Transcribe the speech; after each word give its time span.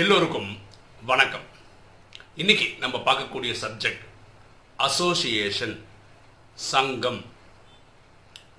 எல்லோருக்கும் 0.00 0.48
வணக்கம். 1.10 1.44
இன்னைக்கு 2.42 2.66
நம்ம 2.82 2.96
பார்க்கக்கூடிய 3.06 3.52
சப்ஜெக்ட் 3.62 4.02
அசோசியேஷன் 4.86 5.74
சங்கம். 6.72 7.20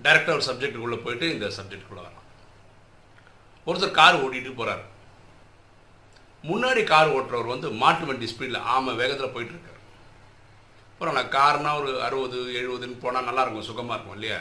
டைரக்டாக 0.05 0.35
ஒரு 0.37 0.45
சப்ஜெக்டுக்குள்ளே 0.47 0.99
போயிட்டு 1.03 1.27
இந்த 1.35 1.47
சப்ஜெக்டுக்குள்ளே 1.57 2.01
வரலாம். 2.05 2.25
ஒருத்தர் 3.67 3.95
கார் 3.99 4.19
ஓட்டிட்டு 4.23 4.55
போகிறார் 4.61 4.83
முன்னாடி 6.49 6.83
கார் 6.93 7.13
ஓட்டுறவர் 7.15 7.53
வந்து 7.53 7.71
மாட்டு 7.83 8.11
வண்டி 8.11 8.33
ஸ்பீடில் 8.33 8.67
ஆமை 8.75 8.97
வேகத்தில் 9.03 9.33
போயிட்டுருக்கார் 9.37 9.81
அப்புறம் 10.91 11.17
நான் 11.19 11.33
கார்னா 11.39 11.73
ஒரு 11.81 11.91
அறுபது 12.09 12.37
எழுபதுன்னு 12.59 13.01
போனால் 13.07 13.29
நல்லா 13.31 13.43
இருக்கும் 13.43 13.69
சுகமாக 13.71 13.97
இருக்கும் 13.97 14.19
இல்லையா? 14.19 14.39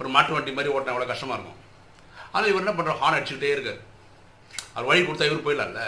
ஒரு 0.00 0.10
மாட்டு 0.18 0.38
வண்டி 0.38 0.52
மாதிரி 0.58 0.76
ஓட்டினா 0.76 0.94
அவ்வளோ 0.94 1.12
கஷ்டமாக 1.14 1.38
இருக்கும். 1.38 1.62
ஆனால் 2.34 2.52
இவர் 2.52 2.64
என்ன 2.66 2.78
பண்ணுற 2.78 3.00
ஹார்ன் 3.02 3.18
அடிச்சுக்கிட்டே 3.18 3.56
இருக்கார். 3.56 3.82
அவர் 4.74 4.88
வழி 4.92 5.02
கொடுத்தா 5.02 5.28
இவர் 5.30 5.48
போயிடலாம்ல? 5.48 5.82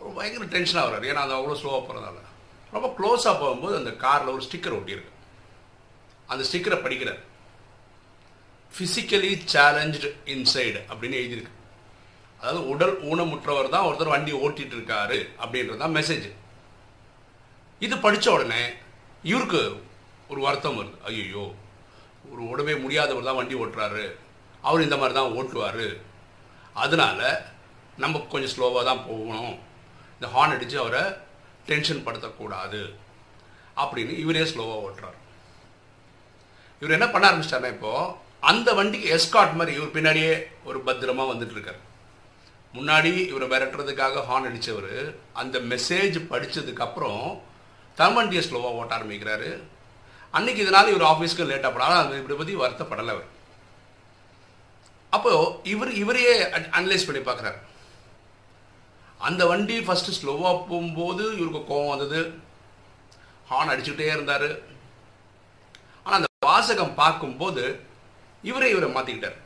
ஒரு 0.00 0.10
பயங்கர 0.18 0.44
டென்ஷனாக 0.54 0.86
வர்றாரு 0.86 1.08
ஏன்னா 1.10 1.22
அது 1.26 1.34
அவ்வளோ 1.38 1.56
ஸ்லோவாக 1.60 1.82
போகிறதால 1.86 2.18
ரொம்ப 2.74 2.88
க்ளோஸாக 2.98 3.34
போகும்போது 3.42 3.74
அந்த 3.80 3.92
காரில் 4.04 4.34
ஒரு 4.34 4.42
ஸ்டிக்கர் 4.46 4.76
ஒட்டியிருக்கு. 4.78 5.14
அந்த 6.32 6.42
ஸ்டிக்கரை 6.48 6.76
படிக்கிறார். 6.82 7.22
ஃபிசிக்கலி 8.74 9.30
சேலஞ்சு 9.52 10.08
இன்சைடு 10.34 10.80
அப்படின்னு 10.90 11.20
எழுதியிருக்கு. 11.20 11.54
அதாவது 12.40 12.60
உடல் 12.72 12.94
ஊனமுற்றவர் 13.10 13.72
தான் 13.74 13.86
ஒருத்தர் 13.86 14.12
வண்டி 14.14 14.32
ஓட்டிட்டு 14.44 14.76
இருக்காரு 14.78 15.18
அப்படின்றது 15.42 15.82
தான் 15.82 15.96
மெசேஜ் 15.98 16.28
இது 17.86 17.94
படித்த 18.04 18.26
உடனே 18.36 18.62
இவருக்கு 19.30 19.62
ஒரு 20.30 20.40
வருத்தம் 20.46 20.78
வருது. 20.80 20.98
ஐயோ 21.08 21.44
ஒரு 22.30 22.42
உடவே 22.52 22.74
முடியாதவர் 22.84 23.28
தான் 23.28 23.38
வண்டி 23.40 23.54
ஓட்டுறாரு. 23.62 24.04
அவர் 24.68 24.84
இந்த 24.86 24.96
மாதிரி 25.00 25.16
தான் 25.18 25.34
ஓட்டுவார். 25.38 25.86
அதனால 26.84 27.20
நம்ம 28.02 28.22
கொஞ்சம் 28.32 28.52
ஸ்லோவாக 28.54 28.84
தான் 28.90 29.04
போகணும். 29.10 29.54
இந்த 30.20 30.30
ஹார்ன் 30.32 30.54
அடித்து 30.54 30.76
அவரை 30.80 31.02
டென்ஷன் 31.68 32.02
படுத்தக்கூடாது 32.06 32.80
அப்படின்னு 33.82 34.14
இவரே 34.22 34.42
ஸ்லோவாக 34.50 34.82
ஓட்டுறாரு. 34.86 35.18
இவர் 36.80 36.96
என்ன 36.96 37.06
பண்ண 37.12 37.24
ஆரம்பிச்சிட்டாருன்னா 37.28 37.70
இப்போது 37.76 38.10
அந்த 38.50 38.68
வண்டிக்கு 38.78 39.08
எஸ்காட் 39.16 39.56
மாதிரி 39.60 39.72
இவர் 39.78 39.94
பின்னாடியே 39.94 40.34
ஒரு 40.68 40.78
பத்திரமா 40.88 41.24
வந்துட்டு 41.30 41.56
இருக்காரு. 41.56 41.80
முன்னாடி 42.76 43.12
இவரை 43.30 43.48
விரட்டுறதுக்காக 43.52 44.24
ஹார்ன் 44.28 44.48
அடித்தவர் 44.50 44.92
அந்த 45.42 45.56
மெசேஜ் 45.72 46.18
படித்ததுக்கப்புறம் 46.32 47.24
தன் 48.00 48.16
வண்டியை 48.18 48.44
ஸ்லோவாக 48.48 48.78
ஓட்ட 48.82 48.92
ஆரம்பிக்கிறாரு. 48.98 49.50
அன்னைக்கு 50.36 50.62
இதனால் 50.66 50.92
இவர் 50.92 51.08
ஆஃபீஸ்க்கு 51.12 51.48
லேட்டாக 51.50 51.72
போனாலும் 51.74 52.00
அது 52.02 52.20
இப்படி 52.22 52.38
பற்றி 52.40 52.60
வருத்தப்படலை 52.64 53.12
அவர். 53.16 53.28
அப்போ 55.16 55.32
இவர் 55.74 55.98
இவரையே 56.04 56.36
அனலைஸ் 56.78 57.08
பண்ணி 57.08 57.24
பார்க்குறாரு. 57.30 57.58
அந்த 59.28 59.42
வண்டி 59.50 59.76
ஃபஸ்ட்டு 59.86 60.16
ஸ்லோவாக 60.18 60.54
போகும்போது 60.70 61.24
இவருக்கு 61.38 61.60
கோவம் 61.70 61.92
வந்தது. 61.92 62.20
ஹார்ன் 63.50 63.72
அடிச்சுக்கிட்டே 63.72 64.08
இருந்தார். 64.14 64.48
ஆனால் 66.04 66.18
அந்த 66.18 66.28
வாசகம் 66.48 66.98
பார்க்கும்போது 67.00 67.64
இவரே 68.50 68.68
இவரை 68.74 68.88
மாற்றிக்கிட்டார் 68.92 69.38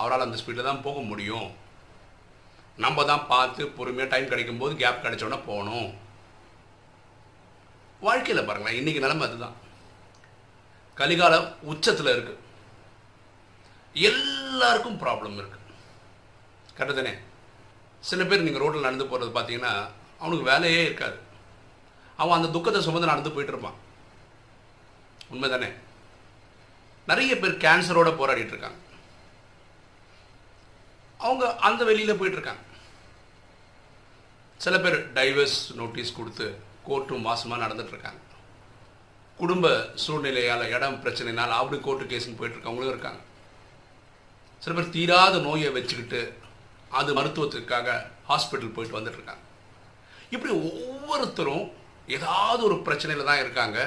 அவரால் 0.00 0.26
அந்த 0.26 0.38
ஸ்பீடில் 0.40 0.68
தான் 0.68 0.84
போக 0.86 0.98
முடியும். 1.10 1.48
நம்ம 2.84 3.04
தான் 3.10 3.26
பார்த்து 3.32 3.62
பொறுமையாக 3.78 4.10
டைம் 4.12 4.30
கிடைக்கும் 4.32 4.60
போது 4.60 4.72
கேப் 4.82 5.02
கிடைச்சோன்னா 5.04 5.38
போகணும். 5.48 5.88
வாழ்க்கையில் 8.06 8.46
பாருங்களேன் 8.48 8.78
இன்னைக்கு 8.80 9.04
நிலமை 9.04 9.24
அதுதான். 9.28 9.56
கலிகாலம் 11.00 11.48
உச்சத்தில் 11.72 12.14
இருக்குது 12.14 12.46
எல்லாருக்கும் 13.94 15.00
ப்ராப்ளம் 15.02 15.36
இருக்குது 15.40 15.66
கரெக்டு 16.76 16.96
தானே? 17.00 17.12
சில 18.08 18.24
பேர் 18.28 18.46
நீங்கள் 18.46 18.62
ரோட்டில் 18.62 18.86
நடந்து 18.86 19.06
போகிறது 19.10 19.30
பார்த்தீங்கன்னா 19.36 19.72
அவனுக்கு 20.22 20.44
வேலையே 20.50 20.82
இருக்காது. 20.88 21.18
அவன் 22.22 22.38
அந்த 22.38 22.48
துக்கத்தை 22.54 22.80
சுமந்து 22.86 23.10
நடந்து 23.12 23.34
போயிட்டு 23.34 23.52
இருப்பான். 23.54 23.78
உண்மை 25.32 25.48
தானே 25.50 25.68
நிறைய 27.10 27.32
பேர் 27.42 27.62
கேன்சரோட 27.64 28.10
போராடிட்டு 28.20 28.54
இருக்காங்க. 28.54 28.80
அவங்க 31.26 31.44
அந்த 31.68 31.82
வெளியில் 31.90 32.18
போயிட்டுருக்காங்க 32.18 32.64
சில 34.64 34.76
பேர் 34.84 34.98
டைவர்ஸ் 35.18 35.58
நோட்டீஸ் 35.78 36.16
கொடுத்து 36.18 36.46
கோர்ட்டும் 36.88 37.26
மாசமாக 37.28 37.62
நடந்துட்டுருக்காங்க 37.64 38.20
குடும்ப 39.40 39.66
சூழ்நிலையால் 40.04 40.70
இடம் 40.76 41.00
பிரச்சனைனால் 41.04 41.58
அப்படி 41.58 41.76
கோர்ட்டு 41.82 42.10
கேஸுன்னு 42.10 42.38
போயிட்டு 42.38 42.56
இருக்கவங்களும் 42.56 42.92
இருக்காங்க. 42.94 43.20
சில 44.62 44.74
பேர் 44.76 44.94
தீராத 44.96 45.38
நோயை 45.46 45.70
வச்சுக்கிட்டு 45.76 46.20
அது 46.98 47.10
மருத்துவத்துக்காக 47.18 47.88
ஹாஸ்பிட்டல் 48.28 48.76
போயிட்டு 48.76 48.98
வந்துட்டுருக்காங்க. 48.98 49.44
இப்படி 50.34 50.52
ஒவ்வொருத்தரும் 50.68 51.66
ஏதாவது 52.16 52.60
ஒரு 52.68 52.76
பிரச்சனையில் 52.86 53.28
தான் 53.30 53.42
இருக்காங்க. 53.42 53.78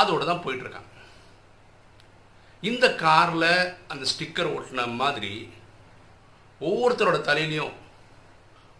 அதோடு 0.00 0.24
தான் 0.30 0.44
போயிட்டுருக்காங்க. 0.44 0.92
இந்த 2.68 2.86
காரில் 3.04 3.50
அந்த 3.92 4.04
ஸ்டிக்கர் 4.12 4.52
ஒட்டின 4.56 4.86
மாதிரி 5.02 5.34
ஒவ்வொருத்தரோட 6.60 7.18
தலையிலையும் 7.28 7.74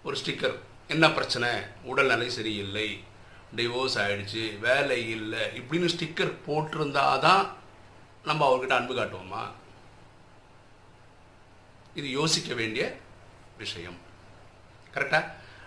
ஒரு 0.06 0.16
ஸ்டிக்கர் 0.20 0.56
என்ன 0.94 1.04
பிரச்சனை? 1.18 1.50
உடல்நிலை 1.90 2.28
சரியில்லை 2.38 2.88
டிவோர்ஸ் 3.58 3.96
ஆகிடுச்சு 4.02 4.42
வேலை 4.66 4.98
இல்லை 5.16 5.42
இப்படின்னு 5.60 5.92
ஸ்டிக்கர் 5.94 6.32
போட்டிருந்தா 6.46 7.04
தான் 7.26 7.44
நம்ம 8.28 8.42
அவர்கிட்ட 8.48 8.74
அன்பு 8.78 8.94
காட்டுவோமா? 8.94 9.42
இது 11.96 12.10
யோசிக்க 12.10 12.54
வேண்டிய 12.54 12.96
விஷயம். 13.58 13.98
கரெக்டாக 14.94 15.24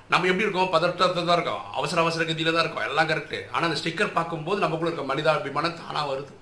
நம்ம 0.10 0.28
எப்படி 0.28 0.46
இருக்கோம்? 0.46 0.74
பதட்டத்தில் 0.74 1.26
தான் 1.26 1.38
இருக்கோம். 1.38 1.74
அவசர 1.74 2.02
அவசர 2.02 2.24
கதியில் 2.26 2.54
தான் 2.54 2.64
இருக்கோம். 2.64 2.88
எல்லாம் 2.88 3.10
கரெக்டு 3.10 3.40
ஆனால் 3.52 3.70
அந்த 3.70 3.80
ஸ்டிக்கர் 3.82 4.14
பார்க்கும்போது 4.14 4.60
நமக்குள்ள 4.60 4.94
இருக்க 4.94 5.16
மனிதாபிமானம் 5.16 5.78
தானாக 5.80 6.14
வருது. 6.14 6.34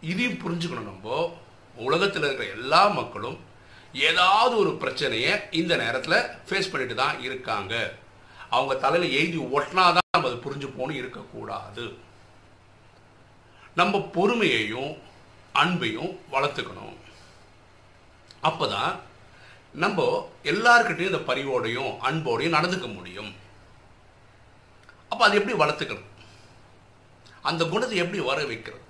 இதையும் 0.00 0.38
புரிஞ்சுக்கணும் 0.44 0.90
நம்ம. 0.90 1.36
உலகத்தில் 1.76 2.22
இருக்கிற 2.22 2.48
எல்லா 2.50 2.88
மக்களும் 2.88 3.38
ஏதாவது 3.92 4.56
ஒரு 4.56 4.72
பிரச்சனையை 4.76 5.32
இந்த 5.50 5.76
நேரத்தில் 5.76 6.26
ஃபேஸ் 6.48 6.70
பண்ணிட்டு 6.70 6.94
தான் 6.94 7.20
இருக்காங்க. 7.20 7.74
அவங்க 8.50 8.74
தலையில் 8.74 9.16
எழுதி 9.18 9.38
ஒட்டினாதான் 9.56 10.08
நம்ம 10.10 10.28
அது 10.28 10.36
புரிஞ்சு 10.36 10.68
போகணும் 10.76 10.96
இருக்கக்கூடாது. 10.96 11.96
நம்ம 13.74 13.98
பொறுமையையும் 13.98 14.92
அன்பையும் 15.54 16.12
வளர்த்துக்கணும். 16.32 16.96
அப்போ 18.48 18.64
தான் 18.68 18.92
நம்ம 19.82 20.00
எல்லாருக்கிட்டையும் 20.52 21.12
இந்த 21.12 21.22
பரிவோடையும் 21.30 21.92
அன்போடையும் 22.08 22.56
நடந்துக்க 22.56 22.88
முடியும். 22.94 23.30
அப்போ 25.08 25.22
அது 25.26 25.38
எப்படி 25.40 25.56
வளர்த்துக்கணும் 25.62 26.10
அந்த 27.48 27.62
குணத்தை 27.64 27.96
எப்படி 27.98 28.20
வர 28.28 28.44
வைக்கிறது 28.44 28.82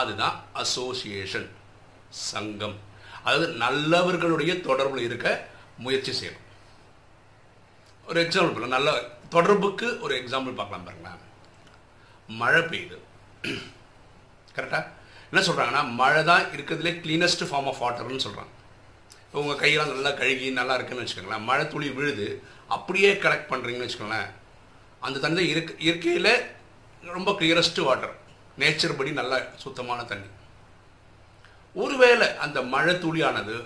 அதுதான் 0.00 0.36
அசோசியேஷன் 0.52 1.48
சங்கம். 2.30 2.76
அதாவது 3.22 3.46
நல்லவர்களுடைய 3.64 4.52
தொடர்பில் 4.68 5.06
இருக்க 5.08 5.28
முயற்சி 5.78 6.12
செய்யணும். 6.20 6.44
ஒரு 8.06 8.18
எக்ஸாம்பிள் 8.24 8.74
நல்ல 8.76 8.90
தொடர்புக்கு 9.30 9.88
ஒரு 10.00 10.14
எக்ஸாம்பிள் 10.20 10.58
பார்க்கலாம் 10.58 10.86
பாருங்களேன். 10.88 11.24
மழை 12.40 12.62
பெய்யுது. 12.62 12.98
கரெக்டாக 14.56 14.84
என்ன 15.30 15.40
சொல்கிறாங்கன்னா 15.48 15.82
மழை 16.00 16.22
தான் 16.30 16.44
இருக்கிறதுலே 16.56 16.92
கிளீனஸ்ட் 17.04 17.44
ஃபார்ம் 17.48 17.68
ஆஃப் 17.70 17.82
வாட்டர்னு 17.84 18.26
சொல்கிறாங்க 18.26 18.54
உங்கள் 19.38 19.60
கையெல்லாம் 19.62 19.90
நல்லா 19.94 20.12
கழுகி 20.20 20.46
நல்லா 20.58 20.74
இருக்குன்னு 20.76 21.02
வச்சுக்கோங்களேன். 21.04 21.44
மழை 21.48 21.64
துளி 21.72 21.88
விழுது 21.96 22.28
அப்படியே 22.76 23.10
கலெக்ட் 23.24 23.50
பண்ணுறீங்கன்னு 23.50 23.86
வச்சுக்கோங்களேன். 23.86 24.30
அந்த 25.06 25.20
தண்ணி 25.24 25.36
தான் 25.38 25.50
இயற்கை 25.50 25.74
இயற்கையில் 25.86 26.32
ரொம்ப 27.16 27.32
கிளியரஸ்ட் 27.40 27.80
வாட்டர் 27.88 28.14
நேச்சர் 28.62 28.96
படி 28.98 29.10
நல்ல 29.18 29.34
சுத்தமான 29.64 30.00
தண்ணி. 30.12 30.30
ஒருவேளை 31.82 32.28
அந்த 32.44 32.58
மழை 32.74 32.94
துளியானது 33.04 33.56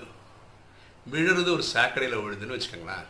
விழுறது 1.13 1.51
ஒரு 1.57 1.65
சாக்கடையில் 1.75 2.23
விழுதுன்னு 2.25 2.57
வச்சுக்கோங்களேன். 2.57 3.07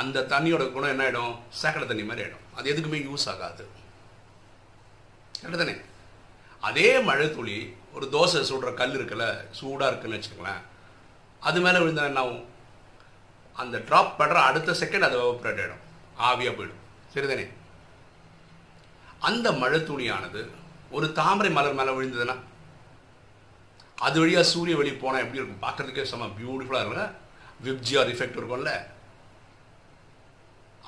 அந்த 0.00 0.26
தண்ணியோட 0.32 0.64
குணம் 0.74 0.92
என்ன 0.94 1.06
ஆகிடும் 1.06 1.32
சாக்கடை 1.60 1.86
தண்ணி 1.88 2.04
மாதிரி 2.10 2.26
ஆகிடும் 2.26 2.44
அது 2.58 2.72
எதுக்குமே 2.72 3.00
யூஸ் 3.08 3.26
ஆகாது. 3.32 3.64
கரெக்டு 5.40 5.62
தானே? 5.62 5.74
அதே 6.68 6.88
மழை 7.08 7.26
துளி 7.36 7.56
ஒரு 7.94 8.06
தோசை 8.14 8.40
சுடுற 8.48 8.70
கல் 8.80 8.96
இருக்குல்ல 8.98 9.26
சூடாக 9.58 9.90
இருக்குன்னு 9.90 10.18
வச்சுக்கோங்களேன். 10.18 10.62
அது 11.46 11.58
மேலே 11.64 11.78
விழுந்தா 11.82 12.04
என்ன 12.10 12.22
ஆகும்? 12.24 12.44
அந்த 13.62 13.76
ட்ராப் 13.88 14.16
படுற 14.20 14.38
அடுத்த 14.48 14.76
செகண்ட் 14.82 15.06
அது 15.08 15.16
வெப்பரேட் 15.22 15.60
ஆகிடும் 15.62 15.82
ஆவியாக 16.28 16.54
போயிடும். 16.58 16.82
சரிதானே? 17.14 17.46
அந்த 19.28 19.48
மழை 19.62 19.80
துணியானது 19.88 20.40
ஒரு 20.96 21.06
தாமரை 21.18 21.50
மலர் 21.56 21.78
மேலே 21.80 21.92
விழுந்ததுன்னா 21.96 22.36
அது 24.06 24.16
வழியாக 24.20 24.50
சூரிய 24.52 24.76
வெளி 24.78 24.92
போனால் 25.02 25.22
எப்படி 25.24 25.40
இருக்கும்? 25.40 25.64
பார்க்கறதுக்கே 25.64 26.04
செம்ம 26.10 26.30
பியூட்டிஃபுல்லாக 26.38 26.82
இருக்குல்ல 26.82 27.06
விப்ஜிஆர் 27.66 28.12
எஃபெக்ட் 28.12 28.38
இருக்கும்ல. 28.38 28.72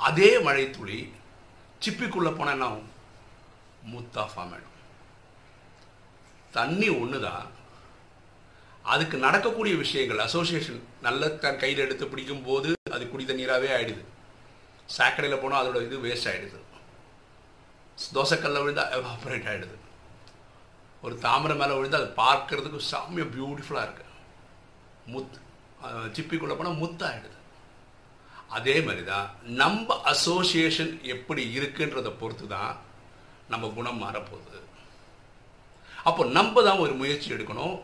அதே 0.07 0.31
மழை 0.47 0.65
துளி 0.77 0.99
சிப்பிக்குள்ளே 1.85 2.33
போனால் 2.39 2.55
என்ன 2.57 2.69
ஆகும்? 2.71 2.89
முத்தா 3.95 4.23
ஃபார்ம் 4.33 4.55
ஆகிடும் 4.55 4.74
தண்ணி 6.55 6.89
ஒன்று 7.03 7.19
தான் 7.27 7.47
அதுக்கு 8.93 9.17
நடக்கக்கூடிய 9.27 9.75
விஷயங்கள் 9.83 10.25
அசோசியேஷன் 10.25 10.81
நல்ல 11.07 11.29
தன் 11.45 11.61
கையில் 11.63 11.85
எடுத்து 11.85 12.05
பிடிக்கும் 12.13 12.45
போது 12.49 12.71
அது 12.97 13.05
குடி 13.13 13.25
தண்ணீராகவே 13.25 13.69
ஆயிடுது. 13.77 14.03
சாக்கடையில் 14.89 15.43
போனால் 15.43 15.61
அதோட 15.63 15.81
இது 15.87 15.99
வேஸ்ட் 16.07 16.29
ஆகிடுது 16.31 16.59
தோசைக்கல்ல 18.17 18.61
விழுந்தால் 18.63 18.93
எவாபரேட் 18.97 19.49
ஆகிடுது 19.53 19.77
ஒரு 21.03 21.15
தாமரை 21.25 21.55
மேலே 21.61 21.75
விழுந்து 21.77 22.01
அது 22.01 22.09
பார்க்கறதுக்கு 22.23 22.81
செம்மையாக 22.91 23.33
பியூட்டிஃபுல்லாக 23.35 23.87
இருக்குது 23.89 24.13
முத் 25.13 25.35
சிப்பிக்குள்ளே 26.17 26.57
போனால் 26.59 26.81
முத்தாகிடுது 26.83 27.33
அதே 28.59 28.77
மாதிரி 28.87 29.03
தான் 29.13 29.29
நம்ம 29.63 29.97
அசோசியேஷன் 30.13 30.93
எப்படி 31.15 31.43
இருக்குன்றதை 31.57 32.13
பொறுத்து 32.21 32.47
தான் 32.55 32.75
நம்ம 33.53 33.69
குணம் 33.79 34.03
மாறப்போகுது. 34.03 34.61
அப்போ 36.05 36.25
நம்ம 36.25 36.63
தான் 36.63 36.79
ஒரு 36.79 36.95
முயற்சி 36.95 37.33
எடுக்கணும். 37.33 37.81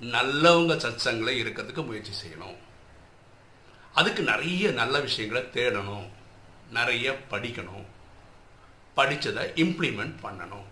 நல்லவங்க 0.00 0.74
சச்சங்களை 0.76 1.34
இருக்கிறதுக்கு 1.38 1.86
முயற்சி 1.86 2.12
செய்யணும். 2.26 2.56
அதுக்கு 3.94 4.22
நிறைய 4.22 4.70
நல்ல 4.70 5.00
விஷயங்களை 5.00 5.48
தேடணும். 5.52 6.08
நிறைய 6.70 7.18
படிக்கணும். 7.30 7.86
படித்ததை 8.96 9.44
இம்ப்ளிமெண்ட் 9.62 10.14
பண்ணணும். 10.22 10.66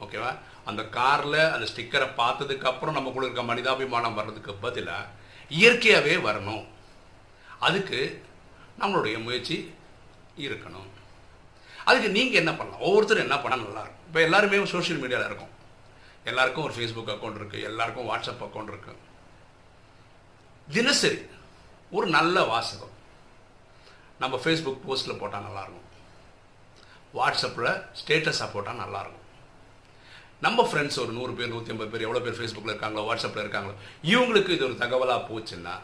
ஓகேவா? 0.00 0.38
அந்த 0.64 0.84
காரில் 0.84 1.50
அந்த 1.50 1.68
ஸ்டிக்கரை 1.74 2.08
பார்த்ததுக்கு 2.16 2.64
அப்புறம் 2.64 2.94
நமக்குள்ள 2.94 3.28
இருக்க 3.28 3.54
மனிதாபிமானம் 3.54 4.14
வர்றதுக்கு 4.14 4.54
பதிலாக 4.54 5.08
இயற்கையாகவே 5.48 6.16
வரணும். 6.16 6.66
அதுக்கு 7.60 8.24
நம்மளுடைய 8.80 9.22
முயற்சி 9.22 9.74
இருக்கணும். 10.38 10.90
அதுக்கு 11.84 12.10
நீங்கள் 12.10 12.34
என்ன 12.34 12.52
பண்ணலாம்? 12.52 12.80
ஒவ்வொருத்தரும் 12.80 13.30
என்ன 13.30 13.36
பண்ணால் 13.36 13.60
நல்லாயிருக்கும் 13.60 14.01
இப்போ 14.12 14.22
எல்லாருமே 14.24 14.56
சோஷியல் 14.72 14.98
மீடியாவில் 15.02 15.28
இருக்கும். 15.28 15.52
எல்லாருக்கும் 16.30 16.64
ஒரு 16.64 16.74
ஃபேஸ்புக் 16.76 17.12
அக்கௌண்ட் 17.12 17.38
இருக்குது 17.40 17.62
எல்லாருக்கும் 17.68 18.08
வாட்ஸ்அப் 18.08 18.42
அக்கௌண்ட் 18.46 18.70
இருக்கு. 18.72 18.92
தினசரி 20.74 21.20
ஒரு 21.96 22.06
நல்ல 22.16 22.42
வாசகம். 22.50 22.92
நம்ம 24.22 24.40
ஃபேஸ்புக் 24.42 24.82
போஸ்ட்டில் 24.88 25.20
போட்டால் 25.22 25.46
நல்லாயிருக்கும் 25.46 25.88
வாட்ஸ்அப்பில் 27.18 27.70
ஸ்டேட்டஸாக 28.00 28.48
போட்டால் 28.56 28.82
நல்லாயிருக்கும் 28.82 29.24
நம்ம 30.46 30.66
ஃப்ரெண்ட்ஸ் 30.68 31.00
ஒரு 31.04 31.14
நூறு 31.20 31.32
பேர் 31.38 31.52
நூற்றி 31.54 31.74
ஐம்பது 31.76 31.92
பேர் 31.94 32.06
எவ்வளோ 32.08 32.22
பேர் 32.26 32.38
ஃபேஸ்புக்கில் 32.40 32.74
இருக்காங்களோ 32.74 33.06
வாட்ஸ்அப்பில் 33.08 33.44
இருக்காங்களோ 33.44 33.74
இவங்களுக்கு 34.12 34.54
இது 34.56 34.68
ஒரு 34.68 34.78
தகவலாக 34.84 35.26
போச்சுன்னா 35.30 35.74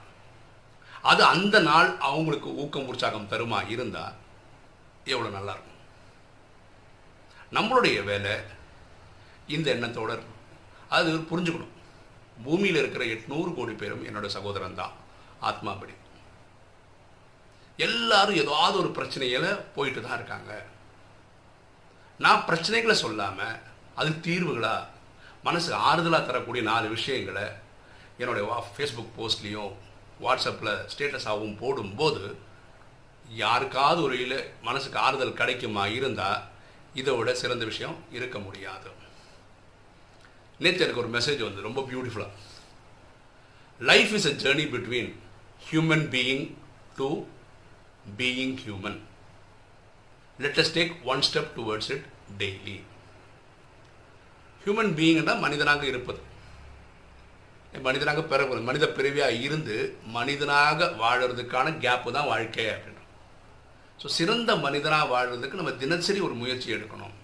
அது 1.13 1.25
அந்த 1.33 1.57
நாள் 1.71 1.91
அவங்களுக்கு 2.11 2.51
ஊக்கம் 2.65 2.93
உற்சாகம் 2.93 3.31
தருமா 3.33 3.63
இருந்தால் 3.77 4.15
எவ்வளோ 5.15 5.33
நல்லாயிருக்கும் 5.39 5.78
நம்மளுடைய 7.57 7.99
வேலை 8.09 8.35
இந்த 9.57 9.69
எண்ணத்தோட 9.75 10.11
இருக்கும் 10.17 10.43
அது 10.97 11.11
புரிஞ்சுக்கணும். 11.31 11.75
பூமியில் 12.45 12.81
இருக்கிற 12.81 13.05
எட்நூறு 13.15 13.51
கோடி 13.55 13.75
பேரும் 13.83 14.05
என்னோட 14.09 14.27
சகோதரன் 14.35 14.81
தான் 14.81 14.95
ஆத்மாபடி. 15.49 15.95
எல்லாரும் 17.87 18.41
ஏதாவது 18.43 18.77
ஒரு 18.83 18.91
பிரச்சனையில் 18.99 19.49
போயிட்டு 19.77 20.01
தான் 20.03 20.19
இருக்காங்க. 20.19 20.53
நான் 22.25 22.45
பிரச்சனைகளை 22.49 22.97
சொல்லாமல் 23.05 23.59
அது 24.01 24.11
தீர்வுகளாக 24.27 24.87
மனசுக்கு 25.47 25.79
ஆறுதலாக 25.89 26.27
தரக்கூடிய 26.27 26.63
நாலு 26.71 26.87
விஷயங்களை 26.97 27.47
என்னுடைய 28.21 28.45
வா 28.51 28.57
ஃபேஸ்புக் 28.77 29.17
போஸ்ட்லேயும் 29.19 29.73
வாட்ஸ்அப்பில் 30.25 30.73
ஸ்டேட்டஸாகவும் 30.93 31.59
போடும்போது 31.63 32.23
யாருக்காவது 33.43 34.01
ஒரு 34.07 34.17
மனசுக்கு 34.69 34.99
ஆறுதல் 35.07 35.39
கிடைக்குமா 35.41 35.85
இருந்தால் 35.99 36.41
இதை 36.95 37.15
விட 37.17 37.35
சிறந்த 37.35 37.65
விஷயம் 37.65 37.97
இருக்க 38.13 38.39
முடியாது. 38.39 38.91
நேற்று 40.59 40.85
எனக்கு 40.85 41.01
ஒரு 41.01 41.11
மெசேஜ் 41.19 41.43
வந்து 41.43 41.67
ரொம்ப 41.67 41.81
பியூட்டிஃபுல்லாக 41.91 42.31
life 43.81 44.13
is 44.13 44.27
a 44.27 44.33
journey 44.45 44.67
between 44.75 45.11
human 45.71 46.07
being 46.15 46.55
to 46.97 47.09
being 48.19 48.57
human 48.65 48.99
let 50.39 50.59
us 50.63 50.73
take 50.79 50.95
one 51.03 51.23
step 51.29 51.53
towards 51.57 51.91
it 51.97 52.07
daily 52.39 52.81
human 54.65 54.93
பீயிங்னா 54.99 55.39
மனிதனாக 55.39 55.87
இருப்பது. 55.87 56.21
மனிதனாக 57.83 58.23
பிறகு 58.23 58.61
மனித 58.69 58.89
பிறவியாக 58.89 59.33
இருந்து 59.33 59.99
மனிதனாக 60.03 60.87
வாழறதுக்கான 61.03 61.73
கேப்பு 61.85 62.11
தான் 62.13 62.31
வாழ்க்கை 62.33 62.67
அப்படின்னு. 62.67 62.98
ஸோ 64.03 64.07
சிறந்த 64.07 64.57
மனிதனாக 64.57 65.07
வாழ்கிறதுக்கு 65.13 65.61
நம்ம 65.61 65.71
தினசரி 65.71 66.21
ஒரு 66.21 66.35
முயற்சி 66.35 66.75
எடுக்கணும். 66.75 67.15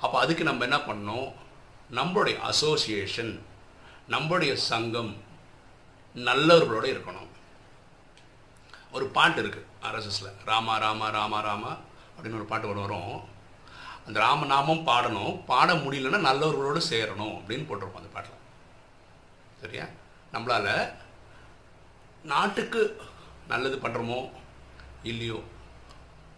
அப்போ 0.00 0.20
அதுக்கு 0.20 0.44
நம்ம 0.44 0.64
என்ன 0.68 0.76
பண்ணணும்? 0.76 1.28
நம்மளுடைய 1.98 2.36
அசோசியேஷன் 2.50 3.32
நம்மளுடைய 4.08 4.54
சங்கம் 4.70 5.12
நல்லவர்களோட 6.14 6.86
இருக்கணும். 6.94 7.30
ஒரு 8.90 9.06
பாட்டு 9.06 9.42
இருக்குது 9.42 9.70
ஆர்எஸ்எஸில் 9.82 10.36
ராமா 10.44 10.76
ராமா 10.78 11.08
ராமா 11.08 11.40
ராமா 11.40 11.72
அப்படின்னு 12.16 12.40
ஒரு 12.40 12.50
பாட்டு 12.50 12.68
ஒன்று 12.68 12.86
வரும். 12.86 13.32
அந்த 14.06 14.20
ராமநாமம் 14.20 14.86
பாடணும். 14.90 15.44
பாட 15.46 15.74
முடியலன்னா 15.74 16.20
நல்லவர்களோடு 16.30 16.80
சேரணும் 16.90 17.34
அப்படின்னு 17.38 17.68
போட்டிருப்போம் 17.68 18.02
அந்த 18.02 18.12
பாட்டில். 18.12 18.40
சரியா? 19.60 19.86
நம்மளால் 20.32 20.92
நாட்டுக்கு 22.22 23.00
நல்லது 23.48 23.76
பண்ணுறோமோ 23.76 24.20
இல்லையோ? 25.04 25.38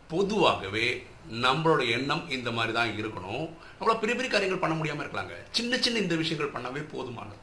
பொதுவாகவே 0.08 1.06
நம்மளோட 1.30 1.90
எண்ணம் 1.90 2.30
இந்த 2.30 2.50
மாதிரி 2.50 2.72
தான் 2.72 2.90
இருக்கணும். 2.90 3.46
நம்மளால் 3.78 4.02
பெரிய 4.02 4.14
பெரிய 4.18 4.28
காரியங்கள் 4.28 4.64
பண்ண 4.64 4.74
முடியாமல் 4.76 5.06
இருக்கலாங்க. 5.06 5.34
சின்ன 5.50 5.78
சின்ன 5.78 5.98
இந்த 5.98 6.14
விஷயங்கள் 6.14 6.54
பண்ணவே 6.56 6.82
போதுமானது. 6.94 7.38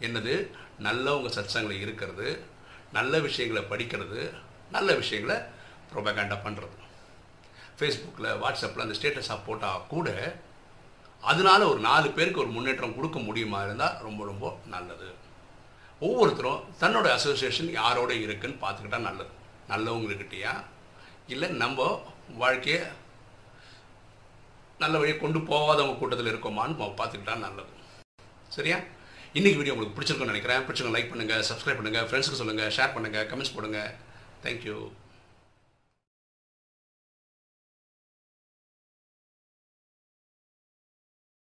என்னது? 0.00 0.34
நல்லவங்க 0.82 1.28
சத்சங்களை 1.38 1.76
இருக்கிறது 1.80 2.42
நல்ல 2.92 3.20
விஷயங்களை 3.20 3.62
படிக்கிறது 3.70 4.20
நல்ல 4.70 4.94
விஷயங்களை 4.94 5.36
ப்ரொபகேண்டா 5.94 6.36
பண்ணுறது 6.44 6.76
ஃபேஸ்புக்கில் 7.78 8.28
வாட்ஸ்அப்பில் 8.42 8.84
அந்த 8.84 8.94
ஸ்டேட்டஸாக 8.98 9.38
போட்டால் 9.46 9.86
கூட 9.88 10.08
அதனால 11.20 11.68
ஒரு 11.68 11.80
நாலு 11.80 12.10
பேருக்கு 12.10 12.40
ஒரு 12.40 12.48
முன்னேற்றம் 12.48 12.94
கொடுக்க 12.94 13.18
முடியுமா 13.18 13.64
இருந்தால் 13.64 13.98
ரொம்ப 14.02 14.24
ரொம்ப 14.24 14.58
நல்லது. 14.66 15.08
ஒவ்வொருத்தரும் 16.00 16.62
தன்னோட 16.80 17.06
அசோசியேஷன் 17.10 17.70
யாரோட 17.70 18.14
இருக்குன்னு 18.14 18.56
பார்த்துக்கிட்டா 18.60 18.98
நல்லது. 18.98 19.32
நல்லவங்கக்கிட்டேயா 19.68 20.54
இல்லை 21.32 21.48
நம்ம 21.62 21.88
வாழ்க்கையை 22.42 22.80
நல்ல 24.78 24.98
வழியை 24.98 25.18
கொண்டு 25.18 25.38
போகாதவங்க 25.38 25.98
கூட்டத்தில் 25.98 26.32
இருக்கோமான்னு 26.32 26.80
நம்ம 26.80 26.94
பார்த்துக்கிட்டா 26.98 27.34
நல்லது. 27.46 27.72
சரியா? 28.56 28.78
இன்னைக்கு 29.32 29.60
வீடியோ 29.60 29.74
உங்களுக்கு 29.74 29.96
பிடிச்சிருக்குன்னு 29.96 30.32
நினைக்கிறேன். 30.32 30.62
பிடிச்சிருக்கோம் 30.66 30.96
லைக் 30.96 31.10
பண்ணுங்கள் 31.12 31.46
சப்ஸ்கிரைப் 31.50 31.78
பண்ணுங்கள் 31.78 32.06
ஃப்ரெண்ட்ஸுக்கு 32.08 32.40
சொல்லுங்கள் 32.42 32.74
ஷேர் 32.76 32.94
பண்ணுங்கள் 32.96 33.26
கமெண்ட்ஸ் 33.30 33.54
போடுங்க. 33.56 33.80
தேங்க்யூ 34.44 34.76